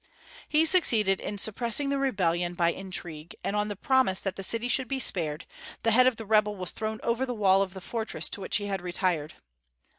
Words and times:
He 0.49 0.65
succeeded 0.65 1.21
in 1.21 1.37
suppressing 1.37 1.89
the 1.89 1.99
rebellion 1.99 2.55
by 2.55 2.71
intrigue, 2.71 3.35
and 3.43 3.55
on 3.55 3.67
the 3.67 3.75
promise 3.75 4.19
that 4.21 4.35
the 4.35 4.41
city 4.41 4.67
should 4.67 4.87
be 4.87 4.97
spared, 4.99 5.45
the 5.83 5.91
head 5.91 6.07
of 6.07 6.15
the 6.15 6.25
rebel 6.25 6.55
was 6.55 6.71
thrown 6.71 6.99
over 7.03 7.23
the 7.23 7.35
wall 7.35 7.61
of 7.61 7.75
the 7.75 7.81
fortress 7.81 8.27
to 8.29 8.41
which 8.41 8.57
he 8.57 8.65
had 8.65 8.81
retired. 8.81 9.35